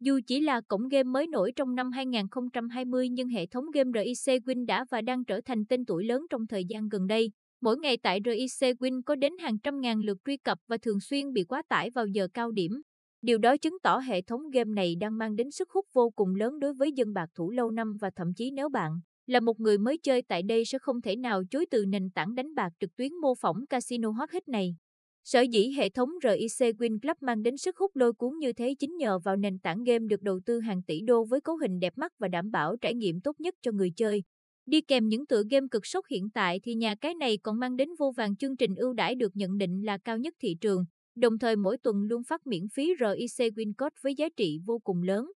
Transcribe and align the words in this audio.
Dù 0.00 0.20
chỉ 0.26 0.40
là 0.40 0.60
cổng 0.60 0.88
game 0.88 1.02
mới 1.02 1.26
nổi 1.26 1.52
trong 1.56 1.74
năm 1.74 1.92
2020 1.92 3.08
nhưng 3.08 3.28
hệ 3.28 3.46
thống 3.46 3.64
game 3.70 3.90
RIC 4.04 4.42
Win 4.42 4.66
đã 4.66 4.84
và 4.90 5.00
đang 5.00 5.24
trở 5.24 5.40
thành 5.40 5.64
tên 5.64 5.84
tuổi 5.84 6.04
lớn 6.04 6.26
trong 6.30 6.46
thời 6.46 6.64
gian 6.64 6.88
gần 6.88 7.06
đây. 7.06 7.30
Mỗi 7.60 7.78
ngày 7.78 7.96
tại 7.96 8.20
RIC 8.24 8.76
Win 8.78 9.02
có 9.02 9.14
đến 9.14 9.32
hàng 9.40 9.58
trăm 9.58 9.80
ngàn 9.80 10.00
lượt 10.00 10.18
truy 10.24 10.36
cập 10.36 10.58
và 10.68 10.76
thường 10.82 11.00
xuyên 11.00 11.32
bị 11.32 11.44
quá 11.44 11.62
tải 11.68 11.90
vào 11.90 12.06
giờ 12.06 12.28
cao 12.34 12.50
điểm. 12.50 12.82
Điều 13.22 13.38
đó 13.38 13.56
chứng 13.56 13.76
tỏ 13.82 13.98
hệ 13.98 14.22
thống 14.22 14.50
game 14.50 14.70
này 14.74 14.94
đang 15.00 15.18
mang 15.18 15.36
đến 15.36 15.50
sức 15.50 15.70
hút 15.70 15.86
vô 15.92 16.10
cùng 16.10 16.34
lớn 16.34 16.58
đối 16.58 16.74
với 16.74 16.92
dân 16.92 17.12
bạc 17.12 17.30
thủ 17.34 17.50
lâu 17.50 17.70
năm 17.70 17.96
và 18.00 18.10
thậm 18.16 18.34
chí 18.36 18.50
nếu 18.50 18.68
bạn 18.68 19.00
là 19.26 19.40
một 19.40 19.60
người 19.60 19.78
mới 19.78 19.98
chơi 20.02 20.22
tại 20.22 20.42
đây 20.42 20.64
sẽ 20.64 20.78
không 20.78 21.00
thể 21.00 21.16
nào 21.16 21.42
chối 21.50 21.66
từ 21.70 21.84
nền 21.88 22.10
tảng 22.10 22.34
đánh 22.34 22.54
bạc 22.54 22.70
trực 22.80 22.96
tuyến 22.96 23.14
mô 23.14 23.34
phỏng 23.34 23.66
casino 23.66 24.10
hot 24.10 24.30
hit 24.30 24.48
này. 24.48 24.76
Sở 25.24 25.40
dĩ 25.40 25.70
hệ 25.76 25.88
thống 25.88 26.10
RIC 26.22 26.76
Win 26.76 26.98
Club 27.00 27.16
mang 27.20 27.42
đến 27.42 27.56
sức 27.56 27.76
hút 27.76 27.96
lôi 27.96 28.12
cuốn 28.12 28.38
như 28.38 28.52
thế 28.52 28.74
chính 28.78 28.96
nhờ 28.96 29.18
vào 29.18 29.36
nền 29.36 29.58
tảng 29.58 29.84
game 29.84 30.06
được 30.08 30.22
đầu 30.22 30.40
tư 30.46 30.60
hàng 30.60 30.82
tỷ 30.82 31.00
đô 31.00 31.24
với 31.24 31.40
cấu 31.40 31.56
hình 31.56 31.80
đẹp 31.80 31.92
mắt 31.98 32.12
và 32.18 32.28
đảm 32.28 32.50
bảo 32.50 32.76
trải 32.76 32.94
nghiệm 32.94 33.20
tốt 33.20 33.40
nhất 33.40 33.54
cho 33.62 33.72
người 33.72 33.90
chơi. 33.96 34.22
Đi 34.66 34.80
kèm 34.80 35.08
những 35.08 35.26
tựa 35.26 35.42
game 35.50 35.66
cực 35.70 35.86
sốc 35.86 36.06
hiện 36.10 36.30
tại 36.30 36.60
thì 36.62 36.74
nhà 36.74 36.94
cái 36.94 37.14
này 37.14 37.38
còn 37.42 37.58
mang 37.58 37.76
đến 37.76 37.88
vô 37.98 38.12
vàng 38.16 38.36
chương 38.36 38.56
trình 38.56 38.74
ưu 38.74 38.92
đãi 38.92 39.14
được 39.14 39.36
nhận 39.36 39.58
định 39.58 39.82
là 39.86 39.98
cao 39.98 40.18
nhất 40.18 40.34
thị 40.40 40.56
trường, 40.60 40.84
đồng 41.14 41.38
thời 41.38 41.56
mỗi 41.56 41.78
tuần 41.78 42.02
luôn 42.02 42.22
phát 42.24 42.46
miễn 42.46 42.68
phí 42.74 42.94
RIC 43.00 43.52
Win 43.54 43.72
Code 43.78 43.96
với 44.02 44.14
giá 44.14 44.28
trị 44.36 44.58
vô 44.66 44.78
cùng 44.78 45.02
lớn. 45.02 45.30